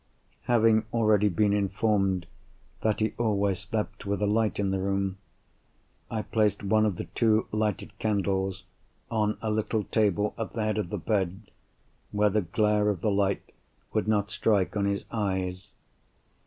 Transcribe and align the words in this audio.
Having 0.45 0.85
already 0.91 1.29
been 1.29 1.53
informed 1.53 2.25
that 2.81 3.01
he 3.01 3.13
always 3.19 3.59
slept 3.59 4.03
with 4.03 4.19
a 4.23 4.25
light 4.25 4.59
in 4.59 4.71
the 4.71 4.79
room, 4.79 5.19
I 6.09 6.23
placed 6.23 6.63
one 6.63 6.87
of 6.87 6.95
the 6.95 7.03
two 7.03 7.45
lighted 7.51 7.95
candles 7.99 8.63
on 9.11 9.37
a 9.43 9.51
little 9.51 9.83
table 9.83 10.33
at 10.39 10.53
the 10.53 10.63
head 10.63 10.79
of 10.79 10.89
the 10.89 10.97
bed, 10.97 11.51
where 12.11 12.31
the 12.31 12.41
glare 12.41 12.89
of 12.89 13.01
the 13.01 13.11
light 13.11 13.51
would 13.93 14.07
not 14.07 14.31
strike 14.31 14.75
on 14.75 14.85
his 14.85 15.05
eyes. 15.11 15.69